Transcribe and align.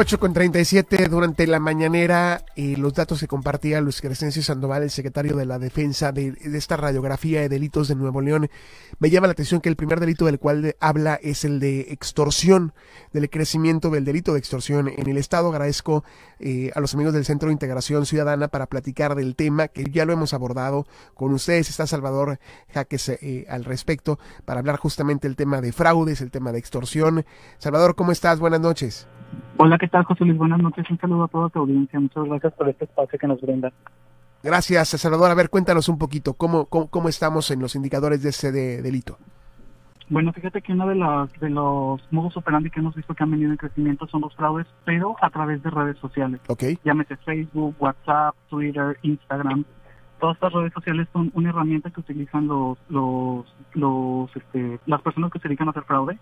8 0.00 0.20
con 0.20 0.32
37 0.32 1.08
durante 1.08 1.44
la 1.48 1.58
mañanera 1.58 2.44
y 2.54 2.76
los 2.76 2.94
datos 2.94 3.18
que 3.18 3.26
compartía 3.26 3.80
Luis 3.80 4.00
Crescencio 4.00 4.44
Sandoval, 4.44 4.84
el 4.84 4.90
secretario 4.90 5.36
de 5.36 5.44
la 5.44 5.58
Defensa 5.58 6.12
de, 6.12 6.36
esta 6.54 6.76
radiografía 6.76 7.40
de 7.40 7.48
delitos 7.48 7.88
de 7.88 7.96
Nuevo 7.96 8.20
León. 8.20 8.48
Me 9.00 9.10
llama 9.10 9.26
la 9.26 9.32
atención 9.32 9.60
que 9.60 9.68
el 9.68 9.74
primer 9.74 9.98
delito 9.98 10.24
del 10.26 10.38
cual 10.38 10.76
habla 10.78 11.18
es 11.20 11.44
el 11.44 11.58
de 11.58 11.80
extorsión, 11.90 12.74
del 13.12 13.28
crecimiento 13.28 13.90
del 13.90 14.04
delito 14.04 14.34
de 14.34 14.38
extorsión 14.38 14.86
en 14.86 15.08
el 15.08 15.18
Estado. 15.18 15.48
Agradezco 15.48 16.04
eh, 16.38 16.70
a 16.76 16.80
los 16.80 16.94
amigos 16.94 17.12
del 17.12 17.24
Centro 17.24 17.48
de 17.48 17.54
Integración 17.54 18.06
Ciudadana 18.06 18.46
para 18.46 18.66
platicar 18.66 19.16
del 19.16 19.34
tema 19.34 19.66
que 19.66 19.82
ya 19.90 20.04
lo 20.04 20.12
hemos 20.12 20.32
abordado 20.32 20.86
con 21.14 21.32
ustedes. 21.32 21.70
Está 21.70 21.88
Salvador 21.88 22.38
Jaques 22.72 23.08
eh, 23.08 23.46
al 23.48 23.64
respecto 23.64 24.20
para 24.44 24.60
hablar 24.60 24.76
justamente 24.76 25.26
el 25.26 25.34
tema 25.34 25.60
de 25.60 25.72
fraudes, 25.72 26.20
el 26.20 26.30
tema 26.30 26.52
de 26.52 26.60
extorsión. 26.60 27.26
Salvador, 27.58 27.96
¿cómo 27.96 28.12
estás? 28.12 28.38
Buenas 28.38 28.60
noches. 28.60 29.08
Hola, 29.60 29.76
¿qué 29.76 29.88
tal, 29.88 30.04
José 30.04 30.24
Luis? 30.24 30.38
Buenas 30.38 30.60
noches. 30.60 30.88
Un 30.88 30.98
saludo 31.00 31.24
a 31.24 31.28
toda 31.28 31.48
tu 31.48 31.58
audiencia. 31.58 31.98
Muchas 31.98 32.24
gracias 32.26 32.52
por 32.52 32.68
este 32.68 32.84
espacio 32.84 33.18
que 33.18 33.26
nos 33.26 33.40
brinda. 33.40 33.72
Gracias, 34.40 34.90
Salvador. 34.90 35.32
A 35.32 35.34
ver, 35.34 35.50
cuéntanos 35.50 35.88
un 35.88 35.98
poquito, 35.98 36.34
¿cómo, 36.34 36.66
cómo, 36.66 37.08
estamos 37.08 37.50
en 37.50 37.58
los 37.58 37.74
indicadores 37.74 38.22
de 38.22 38.28
ese 38.28 38.52
delito? 38.52 39.18
Bueno, 40.08 40.32
fíjate 40.32 40.62
que 40.62 40.72
uno 40.72 40.86
de, 40.86 40.94
de 41.40 41.50
los 41.50 42.00
modos 42.12 42.36
operandi 42.36 42.70
que 42.70 42.78
hemos 42.78 42.94
visto 42.94 43.14
que 43.14 43.22
han 43.24 43.32
venido 43.32 43.50
en 43.50 43.56
crecimiento 43.56 44.06
son 44.06 44.20
los 44.20 44.34
fraudes, 44.36 44.68
pero 44.84 45.16
a 45.20 45.28
través 45.28 45.60
de 45.64 45.70
redes 45.70 45.98
sociales. 45.98 46.40
Ok. 46.46 46.62
Llámese 46.84 47.16
Facebook, 47.16 47.74
WhatsApp, 47.80 48.36
Twitter, 48.48 48.96
Instagram. 49.02 49.64
Todas 50.20 50.36
estas 50.36 50.52
redes 50.52 50.72
sociales 50.72 51.08
son 51.12 51.32
una 51.34 51.48
herramienta 51.48 51.90
que 51.90 51.98
utilizan 51.98 52.46
los, 52.46 52.78
los, 52.88 53.44
los, 53.74 54.36
este, 54.36 54.78
las 54.86 55.02
personas 55.02 55.32
que 55.32 55.40
se 55.40 55.48
dedican 55.48 55.66
a 55.66 55.72
hacer 55.72 55.82
fraude 55.82 56.16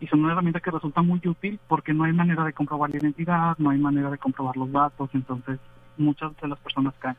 y 0.00 0.06
son 0.06 0.20
una 0.20 0.32
herramienta 0.32 0.60
que 0.60 0.70
resulta 0.70 1.02
muy 1.02 1.20
útil 1.24 1.58
porque 1.66 1.92
no 1.92 2.04
hay 2.04 2.12
manera 2.12 2.44
de 2.44 2.52
comprobar 2.52 2.90
la 2.90 2.98
identidad, 2.98 3.58
no 3.58 3.70
hay 3.70 3.78
manera 3.78 4.08
de 4.10 4.18
comprobar 4.18 4.56
los 4.56 4.70
datos, 4.70 5.10
entonces 5.12 5.58
muchas 5.96 6.36
de 6.40 6.46
las 6.48 6.60
personas 6.60 6.94
caen. 6.98 7.16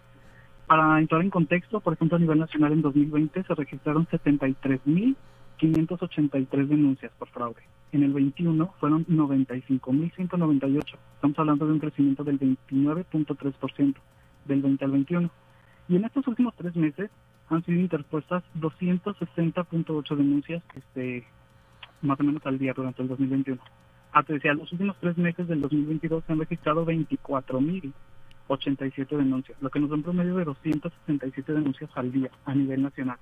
Para 0.66 0.98
entrar 1.00 1.22
en 1.22 1.30
contexto, 1.30 1.80
por 1.80 1.94
ejemplo, 1.94 2.18
a 2.18 2.20
nivel 2.20 2.40
nacional 2.40 2.74
en 2.74 2.82
2020 2.82 3.44
se 3.44 3.56
registraron 3.56 4.06
73.583 4.08 6.68
denuncias 6.68 7.12
por 7.18 7.30
fraude. 7.30 7.62
En 7.92 8.04
el 8.04 8.14
21 8.14 8.72
fueron 8.80 9.04
95.198. 9.08 10.96
Estamos 11.16 11.40
hablando 11.40 11.66
de 11.66 11.74
un 11.74 11.80
crecimiento 11.80 12.24
del 12.24 12.40
29.3% 12.40 13.96
del 14.46 14.62
20 14.62 14.86
al 14.86 14.92
21. 14.92 15.32
Y 15.88 15.96
en 15.96 16.06
estos 16.06 16.28
últimos 16.28 16.54
tres 16.56 16.76
meses 16.76 17.10
han 17.50 17.66
sido 17.66 17.80
interpuestas 17.80 18.44
260.8 18.60 20.16
denuncias 20.16 20.62
este, 20.76 21.26
más 22.02 22.20
o 22.20 22.24
menos 22.24 22.46
al 22.46 22.58
día 22.58 22.74
durante 22.74 23.02
el 23.02 23.08
2021. 23.08 23.62
A 24.12 24.24
decía, 24.24 24.54
los 24.54 24.72
últimos 24.72 24.98
tres 25.00 25.18
meses 25.18 25.48
del 25.48 25.62
2022 25.62 26.24
se 26.26 26.34
han 26.34 26.40
registrado 26.40 26.86
24.087 26.86 29.08
denuncias, 29.10 29.58
lo 29.62 29.70
que 29.70 29.80
nos 29.80 29.90
da 29.90 29.96
un 29.96 30.04
promedio 30.04 30.36
de 30.38 30.46
267 30.46 31.54
denuncias 31.54 31.90
al 31.96 32.12
día 32.12 32.32
a 32.46 32.56
nivel 32.56 32.82
nacional. 32.82 33.18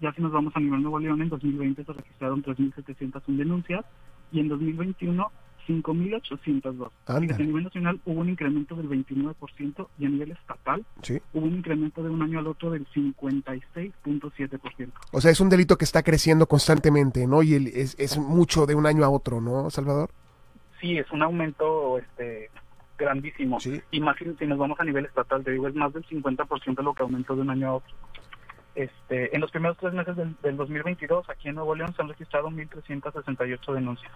Ya 0.00 0.12
si 0.12 0.22
nos 0.22 0.32
vamos 0.32 0.54
a 0.54 0.60
nivel 0.60 0.82
Nuevo 0.82 0.98
León, 0.98 1.22
en 1.22 1.28
2020 1.28 1.84
se 1.84 1.92
registraron 1.92 2.42
3.701 2.42 3.36
denuncias 3.36 3.84
y 4.30 4.40
en 4.40 4.48
2021 4.48 5.30
5.802. 5.68 6.90
A 7.06 7.20
nivel 7.20 7.64
nacional 7.64 8.00
hubo 8.06 8.20
un 8.20 8.30
incremento 8.30 8.74
del 8.74 8.88
29% 8.88 9.88
y 9.98 10.06
a 10.06 10.08
nivel 10.08 10.32
estatal 10.32 10.84
hubo 11.34 11.46
un 11.46 11.54
incremento 11.54 12.02
de 12.02 12.10
un 12.10 12.22
año 12.22 12.38
al 12.38 12.46
otro 12.46 12.70
del 12.70 12.86
56.7%. 12.88 14.92
O 15.12 15.20
sea, 15.20 15.30
es 15.30 15.40
un 15.40 15.50
delito 15.50 15.76
que 15.76 15.84
está 15.84 16.02
creciendo 16.02 16.46
constantemente, 16.46 17.26
¿no? 17.26 17.42
Y 17.42 17.54
es, 17.54 17.96
es 17.98 18.18
mucho 18.18 18.66
de 18.66 18.74
un 18.74 18.86
año 18.86 19.04
a 19.04 19.10
otro, 19.10 19.40
¿no, 19.40 19.70
Salvador? 19.70 20.10
Sí, 20.80 20.96
es 20.96 21.10
un 21.10 21.22
aumento 21.22 21.98
este 21.98 22.50
grandísimo. 22.96 23.58
Y 23.90 24.00
más 24.00 24.16
si, 24.16 24.46
nos 24.46 24.58
vamos 24.58 24.78
a 24.80 24.84
nivel 24.84 25.06
estatal, 25.06 25.44
te 25.44 25.52
digo, 25.52 25.68
es 25.68 25.74
más 25.74 25.92
del 25.92 26.06
50% 26.06 26.76
de 26.76 26.82
lo 26.82 26.94
que 26.94 27.02
aumentó 27.02 27.36
de 27.36 27.42
un 27.42 27.50
año 27.50 27.68
a 27.68 27.74
otro. 27.74 27.94
Este, 28.74 29.34
en 29.34 29.40
los 29.40 29.50
primeros 29.50 29.76
tres 29.78 29.92
meses 29.92 30.16
del, 30.16 30.36
del 30.42 30.56
2022, 30.56 31.28
aquí 31.30 31.48
en 31.48 31.56
Nuevo 31.56 31.74
León 31.74 31.92
se 31.94 32.02
han 32.02 32.08
registrado 32.08 32.48
1.368 32.48 33.74
denuncias, 33.74 34.12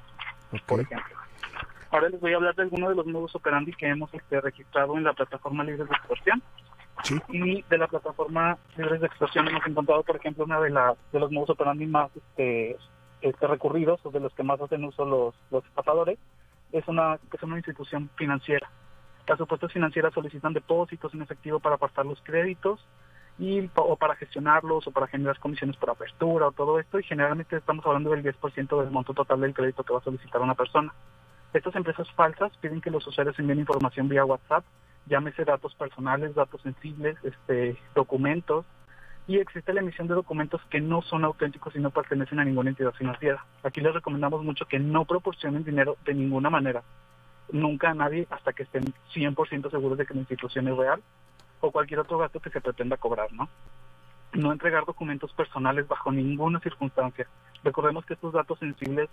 por 0.61 0.81
ejemplo. 0.81 1.17
Ahora 1.91 2.09
les 2.09 2.21
voy 2.21 2.33
a 2.33 2.37
hablar 2.37 2.55
de 2.55 2.63
algunos 2.63 2.89
de 2.89 2.95
los 2.95 3.07
nuevos 3.07 3.35
operandi 3.35 3.73
que 3.73 3.87
hemos 3.87 4.13
este, 4.15 4.41
registrado 4.41 4.97
en 4.97 5.05
la 5.05 5.13
plataforma 5.13 5.63
Libres 5.63 5.89
de 5.89 5.95
Extorsión. 5.95 6.43
Y 7.29 7.63
de 7.63 7.79
la 7.79 7.87
plataforma 7.87 8.59
Libres 8.77 9.01
de 9.01 9.07
Extorsión 9.09 9.49
hemos 9.49 9.67
encontrado, 9.67 10.03
por 10.03 10.17
ejemplo, 10.17 10.45
una 10.45 10.61
de, 10.61 10.71
las 10.71 10.97
de 11.13 11.21
los 11.21 11.31
nuevos 11.31 11.51
operandi 11.51 11.87
más 11.87 12.11
este, 12.17 12.77
este, 13.21 13.47
recurridos, 13.47 14.01
o 14.05 14.11
de 14.11 14.21
los 14.21 14.33
que 14.35 14.43
más 14.43 14.61
hacen 14.61 14.85
uso 14.85 15.05
los, 15.05 15.35
los 15.51 15.65
estafadores, 15.67 16.19
es 16.73 16.87
una, 16.89 17.19
es 17.31 17.43
una 17.43 17.57
institución 17.57 18.09
financiera. 18.17 18.71
Las 19.27 19.39
supuestas 19.39 19.73
financieras 19.73 20.15
solicitan 20.15 20.53
depósitos 20.53 21.13
en 21.15 21.23
efectivo 21.23 21.61
para 21.61 21.75
apartar 21.75 22.07
los 22.07 22.21
créditos 22.23 22.81
y 23.43 23.69
o 23.75 23.97
para 23.97 24.15
gestionarlos 24.15 24.87
o 24.87 24.93
para 24.93 25.09
generar 25.09 25.37
comisiones 25.41 25.77
por 25.77 25.91
apertura 25.91 26.47
o 26.47 26.53
todo 26.53 26.79
esto 26.79 27.01
y 27.01 27.03
generalmente 27.03 27.57
estamos 27.57 27.85
hablando 27.85 28.11
del 28.11 28.23
10% 28.23 28.81
del 28.81 28.91
monto 28.93 29.15
total 29.15 29.41
del 29.41 29.53
crédito 29.53 29.83
que 29.83 29.93
va 29.93 29.99
a 29.99 30.05
solicitar 30.05 30.41
una 30.41 30.55
persona. 30.55 30.95
Estas 31.53 31.75
empresas 31.75 32.09
falsas 32.13 32.57
piden 32.59 32.81
que 32.81 32.93
los 32.93 33.05
usuarios 33.05 33.37
envíen 33.41 33.59
información 33.59 34.09
vía 34.09 34.25
WhatsApp, 34.25 34.65
llámese 35.07 35.45
datos 35.45 35.75
personales, 35.75 36.37
datos 36.37 36.63
sensibles, 36.63 37.17
este, 37.25 37.77
documentos, 37.97 38.65
y 39.27 39.39
existe 39.39 39.73
la 39.73 39.81
emisión 39.81 40.07
de 40.07 40.15
documentos 40.15 40.61
que 40.71 40.81
no 40.81 41.03
son 41.03 41.25
auténticos 41.25 41.75
y 41.75 41.81
no 41.81 41.91
pertenecen 41.91 42.39
a 42.39 42.45
ninguna 42.45 42.71
entidad 42.71 42.93
financiera. 42.93 43.45
Aquí 43.65 43.81
les 43.81 43.93
recomendamos 43.93 44.45
mucho 44.45 44.67
que 44.67 44.79
no 44.79 45.05
proporcionen 45.05 45.65
dinero 45.65 45.97
de 46.05 46.15
ninguna 46.15 46.49
manera, 46.49 46.85
nunca 47.51 47.91
a 47.91 47.95
nadie 47.95 48.29
hasta 48.31 48.53
que 48.53 48.63
estén 48.63 48.95
100% 49.13 49.69
seguros 49.69 49.99
de 49.99 50.07
que 50.07 50.15
la 50.15 50.21
institución 50.21 50.69
es 50.69 50.77
real 50.77 51.03
o 51.63 51.71
cualquier 51.71 52.01
otro 52.01 52.19
gasto 52.19 52.41
que 52.41 52.51
se 52.51 52.61
pretenda 52.61 52.99
cobrar, 52.99 53.33
¿no? 53.33 53.49
No 54.35 54.53
entregar 54.53 54.85
documentos 54.85 55.33
personales 55.33 55.89
bajo 55.89 56.13
ninguna 56.13 56.61
circunstancia. 56.61 57.27
Recordemos 57.65 58.05
que 58.05 58.15
estos 58.15 58.33
datos 58.33 58.59
sensibles 58.59 59.09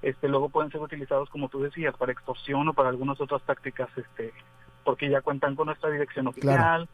este, 0.00 0.28
luego 0.28 0.48
pueden 0.48 0.70
ser 0.70 0.80
utilizados, 0.80 1.28
como 1.28 1.48
tú 1.48 1.60
decías, 1.60 1.96
para 1.96 2.12
extorsión 2.12 2.68
o 2.68 2.72
para 2.72 2.88
algunas 2.88 3.20
otras 3.20 3.42
tácticas, 3.42 3.88
este, 3.96 4.32
porque 4.84 5.10
ya 5.10 5.20
cuentan 5.20 5.56
con 5.56 5.66
nuestra 5.66 5.90
dirección 5.90 6.28
oficial, 6.28 6.88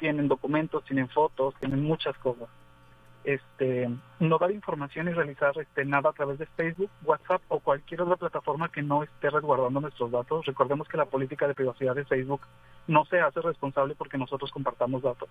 tienen 0.00 0.26
documentos, 0.26 0.84
tienen 0.84 1.08
fotos, 1.08 1.54
tienen 1.60 1.82
muchas 1.82 2.16
cosas. 2.18 2.48
Este, 3.22 3.90
no 4.18 4.38
dar 4.38 4.50
información 4.50 5.08
y 5.08 5.12
realizar 5.12 5.52
este, 5.58 5.84
nada 5.84 6.10
a 6.10 6.12
través 6.14 6.38
de 6.38 6.46
Facebook, 6.46 6.90
WhatsApp 7.04 7.42
o 7.48 7.60
cualquier 7.60 8.00
otra 8.02 8.16
plataforma 8.16 8.70
que 8.70 8.82
no 8.82 9.02
esté 9.02 9.28
resguardando 9.28 9.80
nuestros 9.80 10.10
datos. 10.10 10.46
Recordemos 10.46 10.88
que 10.88 10.96
la 10.96 11.04
política 11.04 11.46
de 11.46 11.54
privacidad 11.54 11.94
de 11.94 12.06
Facebook 12.06 12.40
no 12.86 13.04
se 13.04 13.20
hace 13.20 13.40
responsable 13.42 13.94
porque 13.94 14.16
nosotros 14.18 14.50
compartamos 14.50 15.02
datos. 15.02 15.28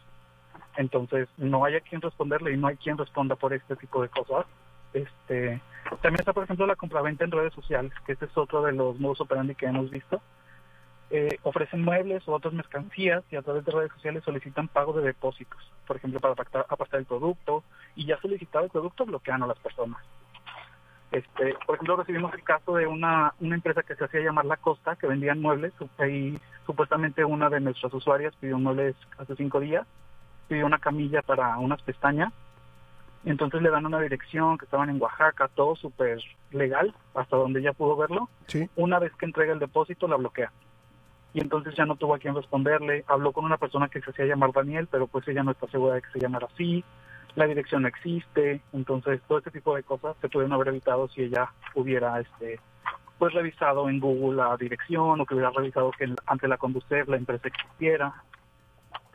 Entonces, 0.77 1.27
no 1.37 1.65
hay 1.65 1.75
a 1.75 1.81
quien 1.81 2.01
responderle 2.01 2.53
y 2.53 2.57
no 2.57 2.67
hay 2.67 2.77
quien 2.77 2.97
responda 2.97 3.35
por 3.35 3.53
este 3.53 3.75
tipo 3.75 4.01
de 4.01 4.09
cosas. 4.09 4.45
Este, 4.93 5.61
también 6.01 6.19
está, 6.19 6.33
por 6.33 6.43
ejemplo, 6.43 6.67
la 6.67 6.75
compraventa 6.75 7.23
en 7.23 7.31
redes 7.31 7.53
sociales, 7.53 7.91
que 8.05 8.13
este 8.13 8.25
es 8.25 8.37
otro 8.37 8.61
de 8.61 8.71
los 8.71 8.99
modos 8.99 9.21
operandi 9.21 9.55
que 9.55 9.65
hemos 9.65 9.89
visto. 9.89 10.21
Eh, 11.11 11.39
ofrecen 11.41 11.83
muebles 11.83 12.27
o 12.27 12.33
otras 12.33 12.53
mercancías 12.53 13.23
y 13.31 13.35
a 13.35 13.41
través 13.41 13.65
de 13.65 13.71
redes 13.71 13.91
sociales 13.93 14.23
solicitan 14.23 14.67
pago 14.67 14.93
de 14.93 15.01
depósitos, 15.01 15.59
por 15.87 15.95
ejemplo, 15.95 16.19
para 16.19 16.33
apartar 16.33 16.99
el 16.99 17.05
producto 17.05 17.63
y 17.95 18.05
ya 18.05 18.21
solicitado 18.21 18.65
el 18.65 18.69
producto 18.69 19.05
bloquean 19.05 19.41
a 19.41 19.47
las 19.47 19.57
personas. 19.57 19.99
Este, 21.11 21.55
por 21.65 21.75
ejemplo, 21.75 21.95
recibimos 21.95 22.31
el 22.35 22.43
caso 22.43 22.75
de 22.75 22.85
una, 22.85 23.33
una 23.39 23.55
empresa 23.55 23.81
que 23.81 23.95
se 23.95 24.03
hacía 24.03 24.21
llamar 24.21 24.45
La 24.45 24.57
Costa, 24.57 24.95
que 24.95 25.07
vendían 25.07 25.41
muebles, 25.41 25.73
y 26.07 26.37
supuestamente 26.67 27.25
una 27.25 27.49
de 27.49 27.59
nuestras 27.59 27.91
usuarias 27.91 28.35
pidió 28.39 28.59
muebles 28.59 28.95
hace 29.17 29.35
cinco 29.35 29.59
días, 29.59 29.87
pidió 30.47 30.67
una 30.67 30.77
camilla 30.77 31.23
para 31.23 31.57
unas 31.57 31.81
pestañas, 31.81 32.31
entonces 33.25 33.63
le 33.63 33.71
dan 33.71 33.87
una 33.87 33.99
dirección 33.99 34.59
que 34.59 34.65
estaban 34.65 34.91
en 34.91 35.01
Oaxaca, 35.01 35.49
todo 35.55 35.75
súper 35.75 36.19
legal, 36.51 36.93
hasta 37.15 37.35
donde 37.35 37.59
ella 37.61 37.73
pudo 37.73 37.97
verlo. 37.97 38.29
Una 38.75 38.99
vez 38.99 39.11
que 39.15 39.25
entrega 39.25 39.53
el 39.53 39.59
depósito, 39.59 40.07
la 40.07 40.15
bloquea. 40.15 40.51
Y 41.33 41.41
entonces 41.41 41.75
ya 41.75 41.85
no 41.85 41.95
tuvo 41.95 42.15
a 42.15 42.19
quien 42.19 42.35
responderle. 42.35 43.03
Habló 43.07 43.31
con 43.31 43.45
una 43.45 43.57
persona 43.57 43.87
que 43.87 44.01
se 44.01 44.11
hacía 44.11 44.25
llamar 44.25 44.51
Daniel, 44.51 44.87
pero 44.89 45.07
pues 45.07 45.27
ella 45.27 45.43
no 45.43 45.51
está 45.51 45.67
segura 45.67 45.95
de 45.95 46.01
que 46.01 46.11
se 46.11 46.19
llamara 46.19 46.47
así. 46.51 46.83
La 47.35 47.45
dirección 47.45 47.83
no 47.83 47.87
existe. 47.87 48.61
Entonces 48.73 49.21
todo 49.27 49.37
este 49.37 49.51
tipo 49.51 49.75
de 49.75 49.83
cosas 49.83 50.15
se 50.21 50.29
pudieron 50.29 50.53
haber 50.53 50.69
evitado 50.69 51.07
si 51.09 51.23
ella 51.23 51.51
hubiera 51.75 52.19
este 52.19 52.59
pues 53.19 53.33
revisado 53.33 53.89
en 53.89 53.99
Google 53.99 54.37
la 54.37 54.55
dirección 54.55 55.19
o 55.19 55.25
que 55.25 55.33
hubiera 55.33 55.51
revisado 55.51 55.91
que 55.91 56.11
antes 56.25 56.49
la 56.49 56.57
conducir 56.57 57.07
la 57.09 57.17
empresa 57.17 57.49
existiera. 57.49 58.23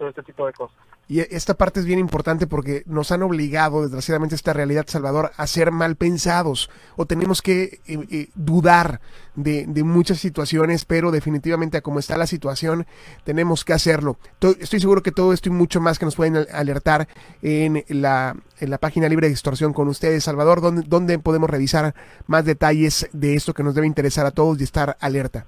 Este 0.08 0.22
tipo 0.22 0.46
de 0.46 0.52
cosas. 0.52 0.76
Y 1.06 1.20
esta 1.20 1.54
parte 1.54 1.80
es 1.80 1.86
bien 1.86 1.98
importante 1.98 2.46
porque 2.46 2.82
nos 2.86 3.12
han 3.12 3.22
obligado, 3.22 3.82
desgraciadamente, 3.82 4.34
esta 4.34 4.54
realidad, 4.54 4.86
Salvador, 4.88 5.32
a 5.36 5.46
ser 5.46 5.70
mal 5.70 5.96
pensados 5.96 6.70
o 6.96 7.04
tenemos 7.04 7.42
que 7.42 7.80
eh, 7.86 8.06
eh, 8.10 8.28
dudar 8.34 9.00
de, 9.34 9.66
muchas 9.84 10.18
situaciones, 10.18 10.86
pero 10.86 11.10
definitivamente 11.10 11.76
a 11.76 11.82
como 11.82 11.98
está 11.98 12.16
la 12.16 12.26
situación, 12.26 12.86
tenemos 13.24 13.66
que 13.66 13.74
hacerlo. 13.74 14.16
Estoy 14.40 14.80
seguro 14.80 15.02
que 15.02 15.12
todo 15.12 15.34
esto 15.34 15.50
y 15.50 15.52
mucho 15.52 15.78
más 15.80 15.98
que 15.98 16.06
nos 16.06 16.16
pueden 16.16 16.46
alertar 16.50 17.06
en 17.42 17.84
la, 17.88 18.34
en 18.60 18.70
la 18.70 18.78
página 18.78 19.08
libre 19.08 19.26
de 19.26 19.34
extorsión 19.34 19.74
con 19.74 19.88
ustedes, 19.88 20.24
Salvador, 20.24 20.62
donde, 20.62 20.82
donde 20.86 21.18
podemos 21.18 21.50
revisar 21.50 21.94
más 22.26 22.46
detalles 22.46 23.10
de 23.12 23.34
esto 23.34 23.52
que 23.52 23.62
nos 23.62 23.74
debe 23.74 23.86
interesar 23.86 24.24
a 24.24 24.30
todos 24.30 24.58
y 24.58 24.64
estar 24.64 24.96
alerta. 25.00 25.46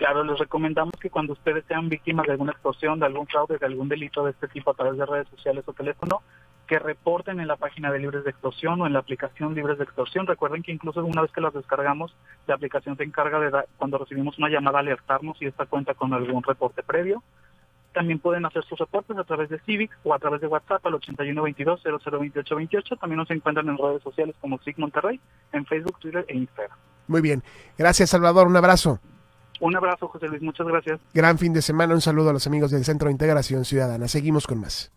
Claro, 0.00 0.24
les 0.24 0.38
recomendamos 0.38 0.94
que 0.98 1.10
cuando 1.10 1.34
ustedes 1.34 1.62
sean 1.68 1.90
víctimas 1.90 2.24
de 2.24 2.32
alguna 2.32 2.52
extorsión, 2.52 2.98
de 2.98 3.04
algún 3.04 3.26
fraude, 3.26 3.58
de 3.58 3.66
algún 3.66 3.86
delito 3.86 4.24
de 4.24 4.30
este 4.30 4.48
tipo 4.48 4.70
a 4.70 4.74
través 4.74 4.96
de 4.96 5.04
redes 5.04 5.28
sociales 5.28 5.62
o 5.66 5.74
teléfono, 5.74 6.22
que 6.66 6.78
reporten 6.78 7.38
en 7.38 7.46
la 7.46 7.56
página 7.56 7.92
de 7.92 7.98
Libres 7.98 8.24
de 8.24 8.30
Extorsión 8.30 8.80
o 8.80 8.86
en 8.86 8.94
la 8.94 9.00
aplicación 9.00 9.54
Libres 9.54 9.76
de 9.76 9.84
Extorsión. 9.84 10.26
Recuerden 10.26 10.62
que 10.62 10.72
incluso 10.72 11.04
una 11.04 11.20
vez 11.20 11.30
que 11.32 11.42
las 11.42 11.52
descargamos, 11.52 12.16
la 12.46 12.54
aplicación 12.54 12.96
se 12.96 13.02
encarga 13.02 13.40
de, 13.40 13.64
cuando 13.76 13.98
recibimos 13.98 14.38
una 14.38 14.48
llamada, 14.48 14.78
alertarnos 14.78 15.36
si 15.36 15.44
esta 15.44 15.66
cuenta 15.66 15.92
con 15.92 16.14
algún 16.14 16.42
reporte 16.44 16.82
previo. 16.82 17.22
También 17.92 18.20
pueden 18.20 18.46
hacer 18.46 18.64
sus 18.64 18.78
reportes 18.78 19.18
a 19.18 19.24
través 19.24 19.50
de 19.50 19.58
Civic 19.58 19.90
o 20.02 20.14
a 20.14 20.18
través 20.18 20.40
de 20.40 20.46
WhatsApp 20.46 20.86
al 20.86 20.94
8122-002828. 20.94 22.98
También 22.98 23.18
nos 23.18 23.30
encuentran 23.30 23.68
en 23.68 23.76
redes 23.76 24.02
sociales 24.02 24.34
como 24.40 24.58
SIG 24.60 24.78
Monterrey, 24.78 25.20
en 25.52 25.66
Facebook, 25.66 25.98
Twitter 25.98 26.24
e 26.26 26.38
Instagram. 26.38 26.78
Muy 27.06 27.20
bien. 27.20 27.42
Gracias, 27.76 28.08
Salvador. 28.08 28.46
Un 28.46 28.56
abrazo. 28.56 28.98
Un 29.60 29.76
abrazo, 29.76 30.08
José 30.08 30.26
Luis. 30.28 30.42
Muchas 30.42 30.66
gracias. 30.66 31.00
Gran 31.14 31.38
fin 31.38 31.52
de 31.52 31.62
semana. 31.62 31.94
Un 31.94 32.00
saludo 32.00 32.30
a 32.30 32.32
los 32.32 32.46
amigos 32.46 32.70
del 32.70 32.84
Centro 32.84 33.06
de 33.06 33.12
Integración 33.12 33.64
Ciudadana. 33.64 34.08
Seguimos 34.08 34.46
con 34.46 34.60
más. 34.60 34.90